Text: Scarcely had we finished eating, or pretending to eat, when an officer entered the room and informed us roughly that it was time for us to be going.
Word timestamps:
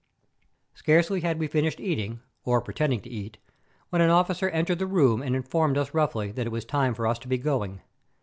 Scarcely 0.73 1.21
had 1.21 1.37
we 1.37 1.45
finished 1.45 1.79
eating, 1.79 2.21
or 2.43 2.59
pretending 2.59 3.01
to 3.01 3.09
eat, 3.11 3.37
when 3.91 4.01
an 4.01 4.09
officer 4.09 4.49
entered 4.49 4.79
the 4.79 4.87
room 4.87 5.21
and 5.21 5.35
informed 5.35 5.77
us 5.77 5.93
roughly 5.93 6.31
that 6.31 6.47
it 6.47 6.51
was 6.51 6.65
time 6.65 6.95
for 6.95 7.05
us 7.05 7.19
to 7.19 7.27
be 7.27 7.37
going. 7.37 7.81